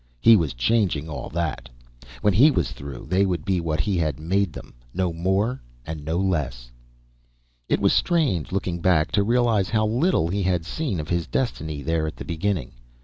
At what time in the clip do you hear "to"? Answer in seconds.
9.11-9.21